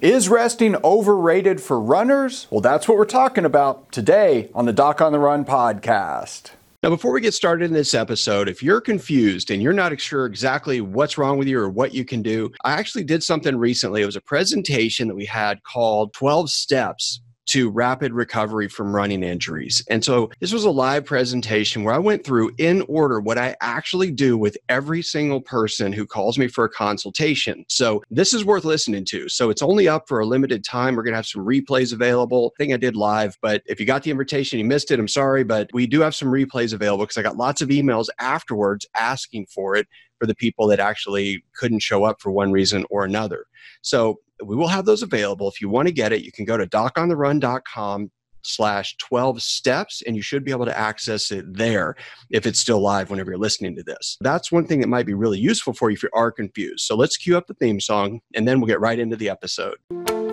Is 0.00 0.28
resting 0.28 0.76
overrated 0.84 1.60
for 1.60 1.80
runners? 1.80 2.46
Well, 2.50 2.60
that's 2.60 2.86
what 2.86 2.96
we're 2.96 3.04
talking 3.04 3.44
about 3.44 3.90
today 3.90 4.48
on 4.54 4.64
the 4.64 4.72
Doc 4.72 5.00
on 5.00 5.10
the 5.10 5.18
Run 5.18 5.44
podcast. 5.44 6.52
Now, 6.84 6.90
before 6.90 7.10
we 7.10 7.20
get 7.20 7.34
started 7.34 7.64
in 7.64 7.72
this 7.72 7.94
episode, 7.94 8.48
if 8.48 8.62
you're 8.62 8.80
confused 8.80 9.50
and 9.50 9.60
you're 9.60 9.72
not 9.72 10.00
sure 10.00 10.24
exactly 10.24 10.80
what's 10.80 11.18
wrong 11.18 11.36
with 11.36 11.48
you 11.48 11.58
or 11.58 11.68
what 11.68 11.94
you 11.94 12.04
can 12.04 12.22
do, 12.22 12.52
I 12.62 12.74
actually 12.74 13.02
did 13.02 13.24
something 13.24 13.56
recently. 13.56 14.02
It 14.02 14.06
was 14.06 14.14
a 14.14 14.20
presentation 14.20 15.08
that 15.08 15.16
we 15.16 15.26
had 15.26 15.64
called 15.64 16.12
12 16.12 16.48
Steps 16.48 17.20
to 17.48 17.70
rapid 17.70 18.12
recovery 18.12 18.68
from 18.68 18.94
running 18.94 19.22
injuries. 19.22 19.82
And 19.88 20.04
so 20.04 20.30
this 20.40 20.52
was 20.52 20.64
a 20.64 20.70
live 20.70 21.04
presentation 21.04 21.82
where 21.82 21.94
I 21.94 21.98
went 21.98 22.24
through 22.24 22.52
in 22.58 22.82
order 22.88 23.20
what 23.20 23.38
I 23.38 23.56
actually 23.60 24.10
do 24.10 24.36
with 24.36 24.56
every 24.68 25.02
single 25.02 25.40
person 25.40 25.92
who 25.92 26.06
calls 26.06 26.38
me 26.38 26.48
for 26.48 26.64
a 26.64 26.68
consultation. 26.68 27.64
So 27.68 28.02
this 28.10 28.34
is 28.34 28.44
worth 28.44 28.64
listening 28.64 29.04
to. 29.06 29.28
So 29.28 29.50
it's 29.50 29.62
only 29.62 29.88
up 29.88 30.08
for 30.08 30.20
a 30.20 30.26
limited 30.26 30.62
time. 30.62 30.94
We're 30.94 31.02
going 31.02 31.12
to 31.12 31.18
have 31.18 31.26
some 31.26 31.44
replays 31.44 31.92
available. 31.92 32.52
I 32.54 32.62
think 32.62 32.74
I 32.74 32.76
did 32.76 32.96
live, 32.96 33.36
but 33.40 33.62
if 33.66 33.80
you 33.80 33.86
got 33.86 34.02
the 34.02 34.10
invitation, 34.10 34.58
you 34.58 34.64
missed 34.64 34.90
it, 34.90 35.00
I'm 35.00 35.08
sorry, 35.08 35.42
but 35.42 35.70
we 35.72 35.86
do 35.86 36.00
have 36.00 36.14
some 36.14 36.28
replays 36.28 36.74
available 36.74 37.04
because 37.04 37.16
I 37.16 37.22
got 37.22 37.36
lots 37.36 37.62
of 37.62 37.70
emails 37.70 38.08
afterwards 38.18 38.86
asking 38.94 39.46
for 39.46 39.74
it 39.74 39.86
for 40.18 40.26
the 40.26 40.34
people 40.34 40.66
that 40.66 40.80
actually 40.80 41.42
couldn't 41.56 41.80
show 41.80 42.04
up 42.04 42.20
for 42.20 42.30
one 42.30 42.52
reason 42.52 42.84
or 42.90 43.04
another. 43.04 43.46
So 43.82 44.20
we 44.44 44.56
will 44.56 44.68
have 44.68 44.84
those 44.84 45.02
available. 45.02 45.48
If 45.48 45.60
you 45.60 45.68
want 45.68 45.88
to 45.88 45.92
get 45.92 46.12
it, 46.12 46.22
you 46.22 46.32
can 46.32 46.44
go 46.44 46.56
to 46.56 46.66
docontherun.com 46.66 48.10
slash 48.42 48.96
12 48.98 49.42
steps 49.42 50.02
and 50.06 50.16
you 50.16 50.22
should 50.22 50.44
be 50.44 50.50
able 50.50 50.64
to 50.64 50.78
access 50.78 51.30
it 51.30 51.44
there 51.52 51.94
if 52.30 52.46
it's 52.46 52.60
still 52.60 52.80
live 52.80 53.10
whenever 53.10 53.30
you're 53.30 53.38
listening 53.38 53.76
to 53.76 53.82
this. 53.82 54.16
That's 54.20 54.50
one 54.50 54.66
thing 54.66 54.80
that 54.80 54.88
might 54.88 55.06
be 55.06 55.14
really 55.14 55.38
useful 55.38 55.72
for 55.72 55.90
you 55.90 55.94
if 55.94 56.02
you 56.02 56.10
are 56.14 56.32
confused. 56.32 56.84
So 56.84 56.96
let's 56.96 57.16
cue 57.16 57.36
up 57.36 57.46
the 57.46 57.54
theme 57.54 57.80
song 57.80 58.20
and 58.34 58.46
then 58.46 58.60
we'll 58.60 58.68
get 58.68 58.80
right 58.80 58.98
into 58.98 59.16
the 59.16 59.28
episode 59.28 59.76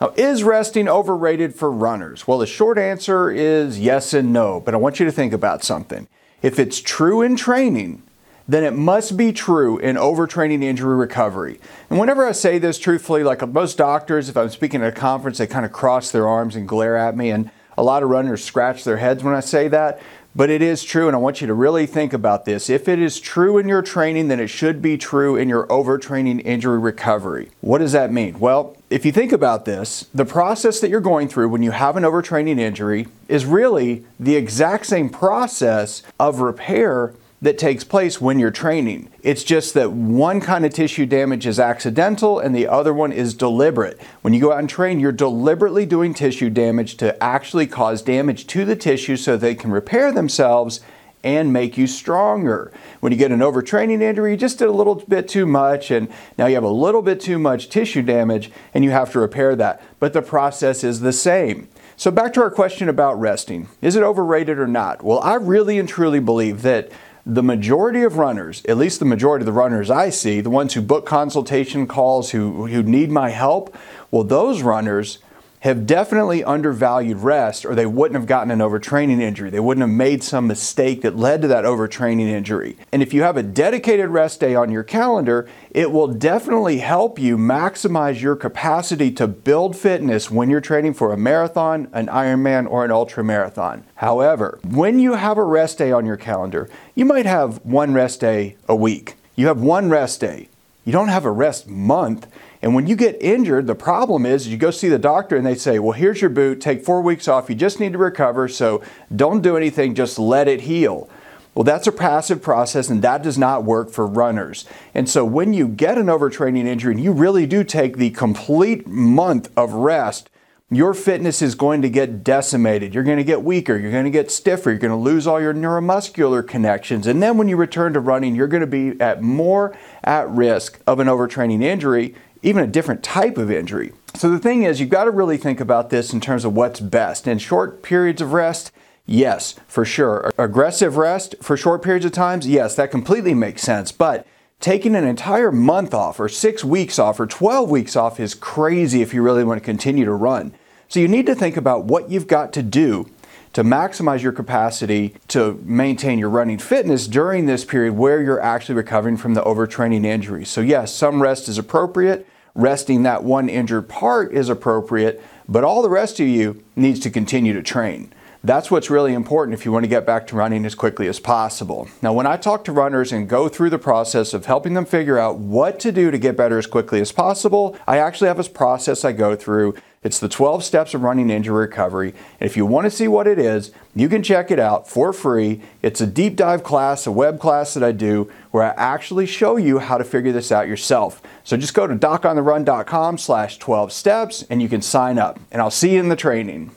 Now, 0.00 0.12
is 0.16 0.42
resting 0.42 0.88
overrated 0.88 1.54
for 1.54 1.70
runners? 1.70 2.28
Well, 2.28 2.38
the 2.38 2.46
short 2.46 2.76
answer 2.76 3.30
is 3.30 3.78
yes 3.78 4.12
and 4.12 4.32
no, 4.32 4.60
but 4.60 4.74
I 4.74 4.76
want 4.76 5.00
you 5.00 5.06
to 5.06 5.12
think 5.12 5.32
about 5.32 5.64
something. 5.64 6.06
If 6.42 6.58
it's 6.58 6.80
true 6.80 7.22
in 7.22 7.34
training, 7.36 8.02
then 8.46 8.62
it 8.62 8.74
must 8.74 9.16
be 9.16 9.32
true 9.32 9.78
in 9.78 9.96
overtraining 9.96 10.62
injury 10.62 10.96
recovery. 10.96 11.58
And 11.88 11.98
whenever 11.98 12.26
I 12.26 12.32
say 12.32 12.58
this 12.58 12.78
truthfully, 12.78 13.24
like 13.24 13.46
most 13.48 13.78
doctors, 13.78 14.28
if 14.28 14.36
I'm 14.36 14.50
speaking 14.50 14.82
at 14.82 14.88
a 14.88 14.92
conference, 14.92 15.38
they 15.38 15.46
kind 15.46 15.64
of 15.64 15.72
cross 15.72 16.10
their 16.10 16.28
arms 16.28 16.54
and 16.54 16.68
glare 16.68 16.96
at 16.96 17.16
me, 17.16 17.30
and 17.30 17.50
a 17.76 17.82
lot 17.82 18.02
of 18.02 18.08
runners 18.08 18.44
scratch 18.44 18.84
their 18.84 18.96
heads 18.96 19.22
when 19.22 19.34
I 19.34 19.40
say 19.40 19.68
that. 19.68 20.00
But 20.34 20.50
it 20.50 20.60
is 20.60 20.84
true, 20.84 21.06
and 21.06 21.16
I 21.16 21.18
want 21.18 21.40
you 21.40 21.46
to 21.46 21.54
really 21.54 21.86
think 21.86 22.12
about 22.12 22.44
this. 22.44 22.68
If 22.68 22.88
it 22.88 22.98
is 22.98 23.20
true 23.20 23.56
in 23.56 23.68
your 23.68 23.80
training, 23.80 24.28
then 24.28 24.38
it 24.38 24.48
should 24.48 24.82
be 24.82 24.98
true 24.98 25.34
in 25.34 25.48
your 25.48 25.66
overtraining 25.68 26.44
injury 26.44 26.78
recovery. 26.78 27.48
What 27.62 27.78
does 27.78 27.92
that 27.92 28.12
mean? 28.12 28.38
Well, 28.38 28.76
if 28.90 29.06
you 29.06 29.12
think 29.12 29.32
about 29.32 29.64
this, 29.64 30.10
the 30.12 30.26
process 30.26 30.80
that 30.80 30.90
you're 30.90 31.00
going 31.00 31.28
through 31.28 31.48
when 31.48 31.62
you 31.62 31.70
have 31.70 31.96
an 31.96 32.02
overtraining 32.02 32.58
injury 32.58 33.08
is 33.28 33.46
really 33.46 34.04
the 34.20 34.36
exact 34.36 34.84
same 34.84 35.08
process 35.08 36.02
of 36.20 36.40
repair 36.40 37.14
that 37.42 37.58
takes 37.58 37.84
place 37.84 38.20
when 38.20 38.38
you're 38.38 38.50
training. 38.50 39.10
It's 39.22 39.44
just 39.44 39.74
that 39.74 39.92
one 39.92 40.40
kind 40.40 40.64
of 40.64 40.72
tissue 40.72 41.06
damage 41.06 41.46
is 41.46 41.60
accidental 41.60 42.38
and 42.38 42.54
the 42.54 42.66
other 42.66 42.94
one 42.94 43.12
is 43.12 43.34
deliberate. 43.34 44.00
When 44.22 44.32
you 44.32 44.40
go 44.40 44.52
out 44.52 44.58
and 44.58 44.68
train, 44.68 45.00
you're 45.00 45.12
deliberately 45.12 45.84
doing 45.84 46.14
tissue 46.14 46.48
damage 46.48 46.96
to 46.98 47.22
actually 47.22 47.66
cause 47.66 48.00
damage 48.00 48.46
to 48.48 48.64
the 48.64 48.76
tissue 48.76 49.16
so 49.16 49.36
they 49.36 49.54
can 49.54 49.70
repair 49.70 50.12
themselves 50.12 50.80
and 51.22 51.52
make 51.52 51.76
you 51.76 51.86
stronger. 51.86 52.72
When 53.00 53.12
you 53.12 53.18
get 53.18 53.32
an 53.32 53.40
overtraining 53.40 54.00
injury, 54.00 54.30
you 54.30 54.36
just 54.36 54.58
did 54.58 54.68
a 54.68 54.72
little 54.72 54.94
bit 54.94 55.28
too 55.28 55.44
much 55.44 55.90
and 55.90 56.08
now 56.38 56.46
you 56.46 56.54
have 56.54 56.64
a 56.64 56.68
little 56.68 57.02
bit 57.02 57.20
too 57.20 57.38
much 57.38 57.68
tissue 57.68 58.02
damage 58.02 58.50
and 58.72 58.84
you 58.84 58.92
have 58.92 59.12
to 59.12 59.18
repair 59.18 59.56
that. 59.56 59.82
But 59.98 60.12
the 60.12 60.22
process 60.22 60.84
is 60.84 61.00
the 61.00 61.12
same. 61.12 61.68
So 61.96 62.10
back 62.10 62.32
to 62.34 62.42
our 62.42 62.50
question 62.50 62.88
about 62.88 63.18
resting. 63.18 63.68
Is 63.82 63.96
it 63.96 64.02
overrated 64.02 64.58
or 64.58 64.66
not? 64.66 65.02
Well, 65.02 65.18
I 65.20 65.34
really 65.34 65.78
and 65.78 65.88
truly 65.88 66.20
believe 66.20 66.62
that 66.62 66.92
the 67.28 67.42
majority 67.42 68.04
of 68.04 68.18
runners, 68.18 68.64
at 68.68 68.76
least 68.76 69.00
the 69.00 69.04
majority 69.04 69.42
of 69.42 69.46
the 69.46 69.52
runners 69.52 69.90
I 69.90 70.10
see, 70.10 70.40
the 70.40 70.48
ones 70.48 70.74
who 70.74 70.80
book 70.80 71.04
consultation 71.04 71.88
calls, 71.88 72.30
who, 72.30 72.68
who 72.68 72.84
need 72.84 73.10
my 73.10 73.30
help, 73.30 73.76
well, 74.12 74.22
those 74.22 74.62
runners 74.62 75.18
have 75.66 75.86
definitely 75.86 76.42
undervalued 76.42 77.18
rest 77.18 77.64
or 77.64 77.74
they 77.74 77.86
wouldn't 77.86 78.18
have 78.18 78.26
gotten 78.26 78.50
an 78.50 78.58
overtraining 78.60 79.20
injury. 79.20 79.50
They 79.50 79.60
wouldn't 79.60 79.82
have 79.82 79.96
made 79.96 80.22
some 80.22 80.46
mistake 80.46 81.02
that 81.02 81.16
led 81.16 81.42
to 81.42 81.48
that 81.48 81.64
overtraining 81.64 82.28
injury. 82.28 82.76
And 82.90 83.02
if 83.02 83.12
you 83.12 83.22
have 83.22 83.36
a 83.36 83.42
dedicated 83.42 84.08
rest 84.08 84.40
day 84.40 84.54
on 84.54 84.70
your 84.70 84.82
calendar, 84.82 85.48
it 85.70 85.92
will 85.92 86.08
definitely 86.08 86.78
help 86.78 87.18
you 87.18 87.36
maximize 87.36 88.20
your 88.20 88.36
capacity 88.36 89.10
to 89.12 89.26
build 89.26 89.76
fitness 89.76 90.30
when 90.30 90.50
you're 90.50 90.60
training 90.60 90.94
for 90.94 91.12
a 91.12 91.16
marathon, 91.16 91.88
an 91.92 92.06
Ironman, 92.06 92.68
or 92.70 92.84
an 92.84 92.90
ultra 92.90 93.22
marathon. 93.22 93.84
However, 93.96 94.58
when 94.64 94.98
you 94.98 95.14
have 95.14 95.38
a 95.38 95.44
rest 95.44 95.78
day 95.78 95.92
on 95.92 96.06
your 96.06 96.16
calendar, 96.16 96.68
you 96.94 97.04
might 97.04 97.26
have 97.26 97.64
one 97.64 97.92
rest 97.92 98.20
day 98.20 98.56
a 98.68 98.76
week. 98.76 99.14
You 99.34 99.48
have 99.48 99.60
one 99.60 99.90
rest 99.90 100.20
day. 100.20 100.48
You 100.84 100.92
don't 100.92 101.08
have 101.08 101.24
a 101.24 101.30
rest 101.30 101.68
month. 101.68 102.28
And 102.66 102.74
when 102.74 102.88
you 102.88 102.96
get 102.96 103.22
injured, 103.22 103.68
the 103.68 103.76
problem 103.76 104.26
is 104.26 104.48
you 104.48 104.56
go 104.56 104.72
see 104.72 104.88
the 104.88 104.98
doctor 104.98 105.36
and 105.36 105.46
they 105.46 105.54
say, 105.54 105.78
well, 105.78 105.92
here's 105.92 106.20
your 106.20 106.30
boot, 106.30 106.60
take 106.60 106.84
four 106.84 107.00
weeks 107.00 107.28
off, 107.28 107.48
you 107.48 107.54
just 107.54 107.78
need 107.78 107.92
to 107.92 107.98
recover, 107.98 108.48
so 108.48 108.82
don't 109.14 109.40
do 109.40 109.56
anything, 109.56 109.94
just 109.94 110.18
let 110.18 110.48
it 110.48 110.62
heal. 110.62 111.08
Well, 111.54 111.62
that's 111.62 111.86
a 111.86 111.92
passive 111.92 112.42
process 112.42 112.90
and 112.90 113.02
that 113.02 113.22
does 113.22 113.38
not 113.38 113.62
work 113.62 113.90
for 113.90 114.04
runners. 114.04 114.64
And 114.94 115.08
so 115.08 115.24
when 115.24 115.54
you 115.54 115.68
get 115.68 115.96
an 115.96 116.06
overtraining 116.06 116.66
injury 116.66 116.92
and 116.92 117.00
you 117.00 117.12
really 117.12 117.46
do 117.46 117.62
take 117.62 117.98
the 117.98 118.10
complete 118.10 118.88
month 118.88 119.48
of 119.56 119.72
rest, 119.72 120.28
your 120.68 120.92
fitness 120.92 121.42
is 121.42 121.54
going 121.54 121.82
to 121.82 121.88
get 121.88 122.24
decimated. 122.24 122.92
You're 122.92 123.04
going 123.04 123.18
to 123.18 123.22
get 123.22 123.44
weaker. 123.44 123.78
You're 123.78 123.92
going 123.92 124.02
to 124.02 124.10
get 124.10 124.32
stiffer. 124.32 124.70
You're 124.70 124.80
going 124.80 124.90
to 124.90 124.96
lose 124.96 125.24
all 125.28 125.40
your 125.40 125.54
neuromuscular 125.54 126.44
connections. 126.44 127.06
And 127.06 127.22
then 127.22 127.38
when 127.38 127.46
you 127.46 127.56
return 127.56 127.92
to 127.92 128.00
running, 128.00 128.34
you're 128.34 128.48
going 128.48 128.62
to 128.62 128.66
be 128.66 129.00
at 129.00 129.22
more 129.22 129.78
at 130.02 130.28
risk 130.28 130.80
of 130.84 130.98
an 130.98 131.06
overtraining 131.06 131.62
injury 131.62 132.16
even 132.42 132.62
a 132.62 132.66
different 132.66 133.02
type 133.02 133.38
of 133.38 133.50
injury. 133.50 133.92
So 134.14 134.30
the 134.30 134.38
thing 134.38 134.62
is, 134.62 134.80
you've 134.80 134.88
got 134.88 135.04
to 135.04 135.10
really 135.10 135.36
think 135.36 135.60
about 135.60 135.90
this 135.90 136.12
in 136.12 136.20
terms 136.20 136.44
of 136.44 136.54
what's 136.54 136.80
best. 136.80 137.26
In 137.26 137.38
short 137.38 137.82
periods 137.82 138.22
of 138.22 138.32
rest, 138.32 138.72
yes, 139.04 139.54
for 139.66 139.84
sure. 139.84 140.32
Aggressive 140.38 140.96
rest 140.96 141.34
for 141.42 141.56
short 141.56 141.82
periods 141.82 142.06
of 142.06 142.12
times, 142.12 142.46
yes, 142.46 142.74
that 142.76 142.90
completely 142.90 143.34
makes 143.34 143.62
sense. 143.62 143.92
But 143.92 144.26
taking 144.60 144.94
an 144.94 145.04
entire 145.04 145.52
month 145.52 145.92
off, 145.92 146.18
or 146.18 146.28
six 146.28 146.64
weeks 146.64 146.98
off, 146.98 147.20
or 147.20 147.26
12 147.26 147.70
weeks 147.70 147.96
off 147.96 148.18
is 148.18 148.34
crazy 148.34 149.02
if 149.02 149.12
you 149.12 149.22
really 149.22 149.44
want 149.44 149.60
to 149.60 149.64
continue 149.64 150.04
to 150.04 150.12
run. 150.12 150.54
So 150.88 151.00
you 151.00 151.08
need 151.08 151.26
to 151.26 151.34
think 151.34 151.56
about 151.56 151.84
what 151.84 152.10
you've 152.10 152.28
got 152.28 152.52
to 152.54 152.62
do 152.62 153.10
to 153.56 153.64
maximize 153.64 154.20
your 154.20 154.32
capacity 154.32 155.14
to 155.28 155.58
maintain 155.64 156.18
your 156.18 156.28
running 156.28 156.58
fitness 156.58 157.06
during 157.06 157.46
this 157.46 157.64
period 157.64 157.94
where 157.94 158.20
you're 158.20 158.38
actually 158.38 158.74
recovering 158.74 159.16
from 159.16 159.32
the 159.32 159.40
overtraining 159.40 160.04
injury. 160.04 160.44
So, 160.44 160.60
yes, 160.60 160.92
some 160.92 161.22
rest 161.22 161.48
is 161.48 161.56
appropriate 161.56 162.28
resting 162.54 163.02
that 163.04 163.24
one 163.24 163.48
injured 163.48 163.88
part 163.88 164.32
is 164.32 164.50
appropriate, 164.50 165.22
but 165.48 165.64
all 165.64 165.80
the 165.80 165.88
rest 165.88 166.20
of 166.20 166.26
you 166.28 166.62
needs 166.74 167.00
to 167.00 167.10
continue 167.10 167.54
to 167.54 167.62
train. 167.62 168.12
That's 168.44 168.70
what's 168.70 168.90
really 168.90 169.14
important 169.14 169.54
if 169.54 169.64
you 169.64 169.72
want 169.72 169.84
to 169.84 169.88
get 169.88 170.06
back 170.06 170.26
to 170.28 170.36
running 170.36 170.64
as 170.64 170.74
quickly 170.74 171.08
as 171.08 171.18
possible. 171.18 171.88
Now, 172.00 172.12
when 172.12 172.26
I 172.26 172.36
talk 172.36 172.62
to 172.64 172.72
runners 172.72 173.10
and 173.10 173.28
go 173.28 173.48
through 173.48 173.70
the 173.70 173.78
process 173.78 174.34
of 174.34 174.46
helping 174.46 174.74
them 174.74 174.84
figure 174.84 175.18
out 175.18 175.38
what 175.38 175.80
to 175.80 175.90
do 175.90 176.10
to 176.10 176.18
get 176.18 176.36
better 176.36 176.58
as 176.58 176.66
quickly 176.66 177.00
as 177.00 177.10
possible, 177.10 177.76
I 177.86 177.98
actually 177.98 178.28
have 178.28 178.38
a 178.38 178.44
process 178.44 179.04
I 179.04 179.12
go 179.12 179.34
through 179.34 179.74
it's 180.06 180.20
the 180.20 180.28
12 180.28 180.62
steps 180.62 180.94
of 180.94 181.02
running 181.02 181.30
injury 181.30 181.66
recovery. 181.66 182.14
And 182.38 182.48
if 182.48 182.56
you 182.56 182.64
want 182.64 182.84
to 182.84 182.90
see 182.92 183.08
what 183.08 183.26
it 183.26 183.40
is, 183.40 183.72
you 183.92 184.08
can 184.08 184.22
check 184.22 184.52
it 184.52 184.60
out 184.60 184.88
for 184.88 185.12
free. 185.12 185.60
It's 185.82 186.00
a 186.00 186.06
deep 186.06 186.36
dive 186.36 186.62
class, 186.62 187.08
a 187.08 187.12
web 187.12 187.40
class 187.40 187.74
that 187.74 187.82
I 187.82 187.90
do 187.90 188.30
where 188.52 188.62
I 188.62 188.68
actually 188.76 189.26
show 189.26 189.56
you 189.56 189.80
how 189.80 189.98
to 189.98 190.04
figure 190.04 190.30
this 190.30 190.52
out 190.52 190.68
yourself. 190.68 191.20
So 191.42 191.56
just 191.56 191.74
go 191.74 191.88
to 191.88 191.96
docontherun.com 191.96 193.18
slash 193.18 193.58
12 193.58 193.92
steps 193.92 194.44
and 194.48 194.62
you 194.62 194.68
can 194.68 194.80
sign 194.80 195.18
up. 195.18 195.40
And 195.50 195.60
I'll 195.60 195.72
see 195.72 195.94
you 195.94 196.00
in 196.00 196.08
the 196.08 196.16
training. 196.16 196.70